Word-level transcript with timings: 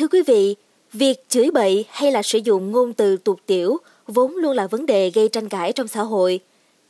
Thưa 0.00 0.08
quý 0.08 0.22
vị, 0.22 0.56
việc 0.92 1.28
chửi 1.28 1.50
bậy 1.50 1.84
hay 1.88 2.12
là 2.12 2.22
sử 2.22 2.38
dụng 2.38 2.70
ngôn 2.70 2.92
từ 2.92 3.16
tục 3.16 3.40
tiểu 3.46 3.78
vốn 4.06 4.36
luôn 4.36 4.52
là 4.52 4.66
vấn 4.66 4.86
đề 4.86 5.10
gây 5.10 5.28
tranh 5.28 5.48
cãi 5.48 5.72
trong 5.72 5.88
xã 5.88 6.02
hội. 6.02 6.40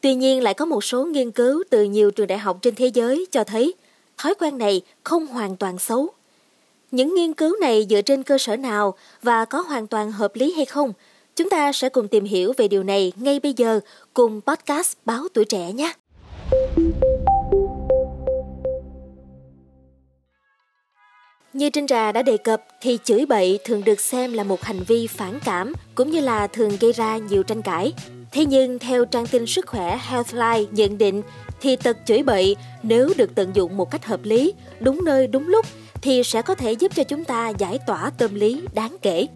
Tuy 0.00 0.14
nhiên 0.14 0.42
lại 0.42 0.54
có 0.54 0.64
một 0.64 0.84
số 0.84 1.04
nghiên 1.04 1.30
cứu 1.30 1.62
từ 1.70 1.84
nhiều 1.84 2.10
trường 2.10 2.26
đại 2.26 2.38
học 2.38 2.58
trên 2.62 2.74
thế 2.74 2.86
giới 2.86 3.26
cho 3.30 3.44
thấy 3.44 3.74
thói 4.18 4.34
quen 4.34 4.58
này 4.58 4.82
không 5.04 5.26
hoàn 5.26 5.56
toàn 5.56 5.78
xấu. 5.78 6.08
Những 6.90 7.14
nghiên 7.14 7.34
cứu 7.34 7.56
này 7.60 7.86
dựa 7.90 8.00
trên 8.00 8.22
cơ 8.22 8.38
sở 8.38 8.56
nào 8.56 8.94
và 9.22 9.44
có 9.44 9.60
hoàn 9.60 9.86
toàn 9.86 10.12
hợp 10.12 10.36
lý 10.36 10.52
hay 10.52 10.64
không? 10.64 10.92
Chúng 11.36 11.50
ta 11.50 11.72
sẽ 11.72 11.88
cùng 11.88 12.08
tìm 12.08 12.24
hiểu 12.24 12.52
về 12.56 12.68
điều 12.68 12.82
này 12.82 13.12
ngay 13.16 13.40
bây 13.40 13.52
giờ 13.52 13.80
cùng 14.14 14.40
podcast 14.40 14.96
Báo 15.04 15.28
Tuổi 15.34 15.44
Trẻ 15.44 15.72
nhé. 15.72 15.92
Như 21.52 21.70
Trinh 21.70 21.86
Trà 21.86 22.12
đã 22.12 22.22
đề 22.22 22.36
cập 22.36 22.62
thì 22.80 22.98
chửi 23.04 23.26
bậy 23.26 23.58
thường 23.64 23.84
được 23.84 24.00
xem 24.00 24.32
là 24.32 24.44
một 24.44 24.62
hành 24.62 24.82
vi 24.86 25.06
phản 25.06 25.38
cảm 25.44 25.72
cũng 25.94 26.10
như 26.10 26.20
là 26.20 26.46
thường 26.46 26.76
gây 26.80 26.92
ra 26.92 27.16
nhiều 27.16 27.42
tranh 27.42 27.62
cãi. 27.62 27.92
Thế 28.32 28.44
nhưng 28.44 28.78
theo 28.78 29.04
trang 29.04 29.26
tin 29.26 29.46
sức 29.46 29.66
khỏe 29.66 29.98
Healthline 30.02 30.64
nhận 30.70 30.98
định 30.98 31.22
thì 31.60 31.76
tật 31.76 31.96
chửi 32.04 32.22
bậy 32.22 32.56
nếu 32.82 33.12
được 33.16 33.34
tận 33.34 33.50
dụng 33.54 33.76
một 33.76 33.90
cách 33.90 34.04
hợp 34.04 34.20
lý, 34.22 34.54
đúng 34.80 35.04
nơi 35.04 35.26
đúng 35.26 35.48
lúc 35.48 35.66
thì 36.02 36.22
sẽ 36.22 36.42
có 36.42 36.54
thể 36.54 36.72
giúp 36.72 36.92
cho 36.94 37.04
chúng 37.04 37.24
ta 37.24 37.48
giải 37.48 37.78
tỏa 37.86 38.10
tâm 38.18 38.34
lý 38.34 38.62
đáng 38.74 38.96
kể. 39.02 39.26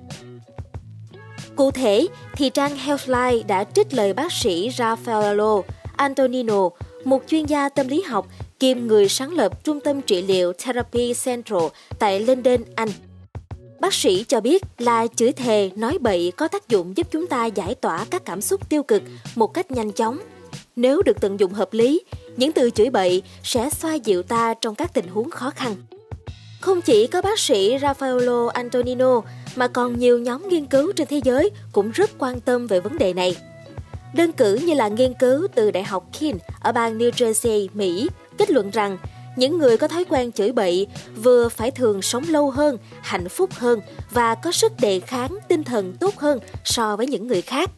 Cụ 1.57 1.71
thể 1.71 2.07
thì 2.35 2.51
trang 2.51 2.77
Healthline 2.77 3.43
đã 3.49 3.65
trích 3.65 3.95
lời 3.95 4.13
bác 4.13 4.33
sĩ 4.33 4.69
Raffaello 4.69 5.63
Antonino, 5.97 6.69
một 7.05 7.23
chuyên 7.27 7.47
gia 7.47 7.69
tâm 7.69 7.89
lý 7.89 8.03
học 8.03 8.29
kiêm 8.59 8.87
người 8.87 9.09
sáng 9.09 9.33
lập 9.35 9.65
Trung 9.65 9.81
tâm 9.81 10.03
trị 10.03 10.23
liệu 10.23 10.53
Therapy 10.53 11.15
Central 11.25 11.63
tại 11.99 12.21
London, 12.21 12.61
Anh. 12.75 12.89
Bác 13.81 13.95
sĩ 13.95 14.25
cho 14.29 14.41
biết 14.41 14.63
là 14.79 15.07
chửi 15.17 15.33
thề, 15.33 15.71
nói 15.77 15.99
bậy 16.01 16.33
có 16.37 16.49
tác 16.49 16.69
dụng 16.69 16.97
giúp 16.97 17.07
chúng 17.11 17.27
ta 17.27 17.47
giải 17.47 17.75
tỏa 17.75 18.05
các 18.11 18.25
cảm 18.25 18.41
xúc 18.41 18.69
tiêu 18.69 18.83
cực 18.83 19.03
một 19.35 19.55
cách 19.55 19.71
nhanh 19.71 19.93
chóng. 19.93 20.19
Nếu 20.77 21.03
được 21.03 21.21
tận 21.21 21.41
dụng 21.41 21.53
hợp 21.53 21.73
lý, 21.73 22.03
những 22.37 22.53
từ 22.53 22.71
chửi 22.71 22.91
bậy 22.91 23.23
sẽ 23.43 23.71
xoa 23.71 23.95
dịu 23.95 24.23
ta 24.23 24.55
trong 24.55 24.75
các 24.75 24.95
tình 24.95 25.09
huống 25.09 25.31
khó 25.31 25.51
khăn. 25.51 25.77
Không 26.61 26.83
chỉ 26.83 27.07
có 27.07 27.23
bác 27.23 27.39
sĩ 27.39 27.77
Raffaello 27.77 28.47
Antonino 28.47 29.21
mà 29.57 29.69
còn 29.69 29.99
nhiều 29.99 30.19
nhóm 30.19 30.49
nghiên 30.49 30.67
cứu 30.67 30.93
trên 30.93 31.07
thế 31.07 31.21
giới 31.25 31.51
cũng 31.73 31.91
rất 31.91 32.11
quan 32.19 32.41
tâm 32.41 32.67
về 32.67 32.81
vấn 32.81 32.99
đề 32.99 33.13
này. 33.13 33.37
Đơn 34.15 34.33
cử 34.33 34.55
như 34.55 34.75
là 34.75 34.89
nghiên 34.89 35.15
cứu 35.15 35.47
từ 35.55 35.71
Đại 35.71 35.85
học 35.85 36.07
King 36.21 36.39
ở 36.61 36.73
bang 36.73 36.99
New 36.99 37.11
Jersey, 37.11 37.69
Mỹ 37.75 38.09
kết 38.39 38.51
luận 38.51 38.71
rằng 38.71 38.99
những 39.37 39.59
người 39.59 39.77
có 39.77 39.89
thói 39.89 40.05
quen 40.05 40.33
chửi 40.33 40.53
bậy 40.53 40.87
vừa 41.23 41.49
phải 41.49 41.71
thường 41.71 42.03
sống 42.03 42.25
lâu 42.29 42.51
hơn, 42.51 42.79
hạnh 43.03 43.29
phúc 43.29 43.51
hơn 43.53 43.81
và 44.11 44.35
có 44.35 44.53
sức 44.53 44.73
đề 44.81 45.01
kháng 45.01 45.39
tinh 45.49 45.65
thần 45.65 45.93
tốt 46.01 46.17
hơn 46.17 46.39
so 46.65 46.97
với 46.97 47.07
những 47.07 47.27
người 47.27 47.43
khác. 47.43 47.71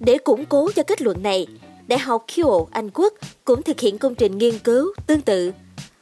Để 0.00 0.18
củng 0.18 0.44
cố 0.44 0.70
cho 0.72 0.82
kết 0.82 1.02
luận 1.02 1.22
này, 1.22 1.46
Đại 1.88 1.98
học 1.98 2.24
Keele, 2.36 2.64
Anh 2.70 2.90
Quốc 2.94 3.14
cũng 3.44 3.62
thực 3.62 3.80
hiện 3.80 3.98
công 3.98 4.14
trình 4.14 4.38
nghiên 4.38 4.58
cứu 4.58 4.92
tương 5.06 5.20
tự. 5.20 5.52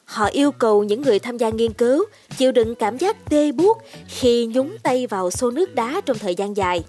Họ 0.05 0.27
yêu 0.27 0.53
cầu 0.53 0.85
những 0.85 1.03
người 1.03 1.19
tham 1.19 1.39
gia 1.39 1.51
nghiên 1.51 1.73
cứu 1.73 2.05
chịu 2.37 2.53
đựng 2.53 2.75
cảm 2.75 2.99
giác 2.99 3.31
tê 3.31 3.53
buốt 3.53 3.79
khi 4.09 4.47
nhúng 4.47 4.77
tay 4.83 5.07
vào 5.07 5.31
xô 5.31 5.51
nước 5.51 5.75
đá 5.75 6.01
trong 6.07 6.19
thời 6.19 6.35
gian 6.35 6.57
dài. 6.57 6.85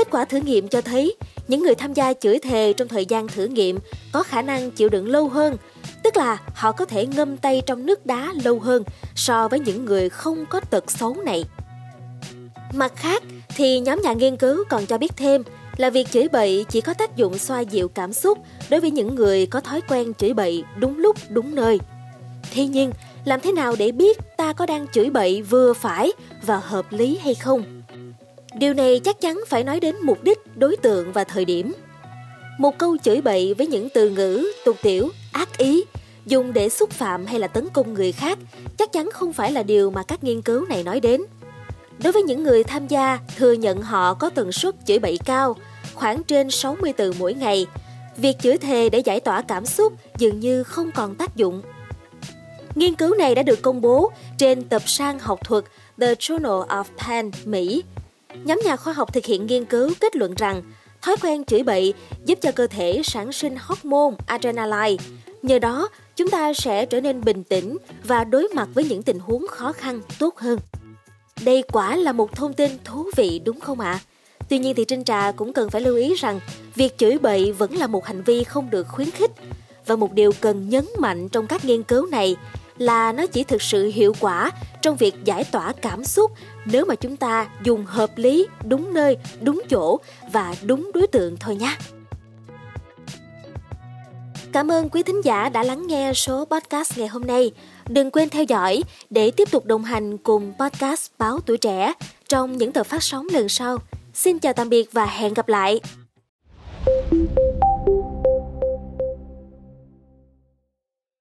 Kết 0.00 0.10
quả 0.10 0.24
thử 0.24 0.38
nghiệm 0.38 0.68
cho 0.68 0.80
thấy 0.80 1.16
những 1.48 1.62
người 1.62 1.74
tham 1.74 1.94
gia 1.94 2.12
chửi 2.12 2.38
thề 2.38 2.72
trong 2.72 2.88
thời 2.88 3.06
gian 3.06 3.28
thử 3.28 3.46
nghiệm 3.46 3.78
có 4.12 4.22
khả 4.22 4.42
năng 4.42 4.70
chịu 4.70 4.88
đựng 4.88 5.08
lâu 5.08 5.28
hơn, 5.28 5.56
tức 6.02 6.16
là 6.16 6.38
họ 6.54 6.72
có 6.72 6.84
thể 6.84 7.06
ngâm 7.06 7.36
tay 7.36 7.62
trong 7.66 7.86
nước 7.86 8.06
đá 8.06 8.32
lâu 8.44 8.58
hơn 8.58 8.82
so 9.14 9.48
với 9.48 9.60
những 9.60 9.84
người 9.84 10.08
không 10.08 10.44
có 10.50 10.60
tật 10.60 10.90
xấu 10.90 11.16
này. 11.24 11.44
Mặt 12.74 12.92
khác 12.96 13.22
thì 13.56 13.80
nhóm 13.80 14.00
nhà 14.02 14.12
nghiên 14.12 14.36
cứu 14.36 14.64
còn 14.68 14.86
cho 14.86 14.98
biết 14.98 15.16
thêm 15.16 15.42
là 15.76 15.90
việc 15.90 16.10
chửi 16.10 16.28
bậy 16.28 16.64
chỉ 16.68 16.80
có 16.80 16.94
tác 16.94 17.16
dụng 17.16 17.38
xoa 17.38 17.60
dịu 17.60 17.88
cảm 17.88 18.12
xúc 18.12 18.38
đối 18.70 18.80
với 18.80 18.90
những 18.90 19.14
người 19.14 19.46
có 19.46 19.60
thói 19.60 19.80
quen 19.80 20.14
chửi 20.14 20.34
bậy 20.34 20.64
đúng 20.76 20.98
lúc 20.98 21.16
đúng 21.28 21.54
nơi. 21.54 21.78
Thế 22.52 22.66
nhưng, 22.66 22.92
làm 23.24 23.40
thế 23.40 23.52
nào 23.52 23.74
để 23.78 23.92
biết 23.92 24.18
ta 24.36 24.52
có 24.52 24.66
đang 24.66 24.86
chửi 24.88 25.10
bậy 25.10 25.42
vừa 25.42 25.72
phải 25.72 26.12
và 26.42 26.56
hợp 26.56 26.86
lý 26.90 27.18
hay 27.22 27.34
không? 27.34 27.79
Điều 28.54 28.74
này 28.74 29.00
chắc 29.04 29.20
chắn 29.20 29.40
phải 29.48 29.64
nói 29.64 29.80
đến 29.80 29.96
mục 30.02 30.24
đích, 30.24 30.38
đối 30.56 30.76
tượng 30.76 31.12
và 31.12 31.24
thời 31.24 31.44
điểm. 31.44 31.72
Một 32.58 32.78
câu 32.78 32.96
chửi 33.02 33.20
bậy 33.20 33.54
với 33.54 33.66
những 33.66 33.88
từ 33.94 34.10
ngữ, 34.10 34.52
tục 34.64 34.76
tiểu, 34.82 35.08
ác 35.32 35.58
ý, 35.58 35.84
dùng 36.26 36.52
để 36.52 36.68
xúc 36.68 36.90
phạm 36.90 37.26
hay 37.26 37.40
là 37.40 37.46
tấn 37.46 37.68
công 37.68 37.94
người 37.94 38.12
khác 38.12 38.38
chắc 38.78 38.92
chắn 38.92 39.10
không 39.12 39.32
phải 39.32 39.52
là 39.52 39.62
điều 39.62 39.90
mà 39.90 40.02
các 40.02 40.24
nghiên 40.24 40.42
cứu 40.42 40.66
này 40.66 40.82
nói 40.82 41.00
đến. 41.00 41.22
Đối 42.02 42.12
với 42.12 42.22
những 42.22 42.42
người 42.42 42.64
tham 42.64 42.86
gia 42.86 43.18
thừa 43.36 43.52
nhận 43.52 43.82
họ 43.82 44.14
có 44.14 44.30
tần 44.30 44.52
suất 44.52 44.74
chửi 44.86 44.98
bậy 44.98 45.18
cao, 45.24 45.56
khoảng 45.94 46.22
trên 46.22 46.50
60 46.50 46.92
từ 46.96 47.12
mỗi 47.18 47.34
ngày, 47.34 47.66
việc 48.16 48.36
chửi 48.42 48.58
thề 48.58 48.88
để 48.88 48.98
giải 48.98 49.20
tỏa 49.20 49.42
cảm 49.42 49.66
xúc 49.66 49.92
dường 50.18 50.40
như 50.40 50.62
không 50.62 50.90
còn 50.92 51.14
tác 51.14 51.36
dụng. 51.36 51.62
Nghiên 52.74 52.94
cứu 52.94 53.14
này 53.14 53.34
đã 53.34 53.42
được 53.42 53.62
công 53.62 53.80
bố 53.80 54.12
trên 54.38 54.62
tập 54.62 54.82
san 54.86 55.18
học 55.18 55.40
thuật 55.44 55.64
The 56.00 56.14
Journal 56.14 56.66
of 56.66 56.84
Penn, 57.06 57.30
Mỹ 57.44 57.82
Nhóm 58.34 58.60
nhà 58.64 58.76
khoa 58.76 58.92
học 58.92 59.12
thực 59.12 59.24
hiện 59.24 59.46
nghiên 59.46 59.64
cứu 59.64 59.90
kết 60.00 60.16
luận 60.16 60.34
rằng 60.34 60.62
thói 61.02 61.16
quen 61.22 61.44
chửi 61.44 61.62
bậy 61.62 61.94
giúp 62.24 62.38
cho 62.42 62.52
cơ 62.52 62.66
thể 62.66 63.00
sản 63.04 63.32
sinh 63.32 63.56
hormone 63.60 64.14
adrenaline. 64.26 65.04
Nhờ 65.42 65.58
đó, 65.58 65.88
chúng 66.16 66.30
ta 66.30 66.52
sẽ 66.52 66.86
trở 66.86 67.00
nên 67.00 67.24
bình 67.24 67.44
tĩnh 67.44 67.76
và 68.04 68.24
đối 68.24 68.48
mặt 68.48 68.68
với 68.74 68.84
những 68.84 69.02
tình 69.02 69.18
huống 69.18 69.46
khó 69.48 69.72
khăn 69.72 70.00
tốt 70.18 70.38
hơn. 70.38 70.58
Đây 71.44 71.62
quả 71.72 71.96
là 71.96 72.12
một 72.12 72.36
thông 72.36 72.54
tin 72.54 72.70
thú 72.84 73.10
vị 73.16 73.40
đúng 73.44 73.60
không 73.60 73.80
ạ? 73.80 73.92
À? 73.92 74.00
Tuy 74.48 74.58
nhiên 74.58 74.74
thì 74.76 74.84
Trinh 74.84 75.04
Trà 75.04 75.32
cũng 75.36 75.52
cần 75.52 75.70
phải 75.70 75.80
lưu 75.80 75.96
ý 75.96 76.14
rằng 76.14 76.40
việc 76.74 76.98
chửi 76.98 77.18
bậy 77.18 77.52
vẫn 77.52 77.76
là 77.76 77.86
một 77.86 78.04
hành 78.04 78.22
vi 78.22 78.44
không 78.44 78.70
được 78.70 78.88
khuyến 78.88 79.10
khích 79.10 79.30
và 79.86 79.96
một 79.96 80.12
điều 80.12 80.32
cần 80.40 80.68
nhấn 80.68 80.84
mạnh 80.98 81.28
trong 81.28 81.46
các 81.46 81.64
nghiên 81.64 81.82
cứu 81.82 82.06
này 82.06 82.36
là 82.80 83.12
nó 83.12 83.26
chỉ 83.26 83.44
thực 83.44 83.62
sự 83.62 83.90
hiệu 83.94 84.14
quả 84.20 84.50
trong 84.82 84.96
việc 84.96 85.14
giải 85.24 85.44
tỏa 85.44 85.72
cảm 85.72 86.04
xúc 86.04 86.30
nếu 86.64 86.84
mà 86.84 86.94
chúng 86.94 87.16
ta 87.16 87.48
dùng 87.62 87.84
hợp 87.86 88.10
lý, 88.16 88.46
đúng 88.64 88.94
nơi, 88.94 89.16
đúng 89.40 89.62
chỗ 89.70 89.98
và 90.32 90.54
đúng 90.62 90.90
đối 90.94 91.06
tượng 91.06 91.36
thôi 91.36 91.56
nhé. 91.56 91.76
Cảm 94.52 94.70
ơn 94.70 94.88
quý 94.88 95.02
thính 95.02 95.20
giả 95.24 95.48
đã 95.48 95.62
lắng 95.62 95.86
nghe 95.86 96.12
số 96.12 96.44
podcast 96.44 96.98
ngày 96.98 97.08
hôm 97.08 97.22
nay. 97.22 97.52
Đừng 97.88 98.10
quên 98.10 98.28
theo 98.28 98.44
dõi 98.44 98.82
để 99.10 99.30
tiếp 99.30 99.50
tục 99.50 99.64
đồng 99.64 99.84
hành 99.84 100.18
cùng 100.18 100.52
podcast 100.58 101.10
Báo 101.18 101.40
Tuổi 101.46 101.58
Trẻ 101.58 101.92
trong 102.28 102.56
những 102.56 102.72
tờ 102.72 102.84
phát 102.84 103.02
sóng 103.02 103.26
lần 103.32 103.48
sau. 103.48 103.78
Xin 104.14 104.38
chào 104.38 104.52
tạm 104.52 104.68
biệt 104.68 104.92
và 104.92 105.06
hẹn 105.06 105.34
gặp 105.34 105.48
lại! 105.48 105.80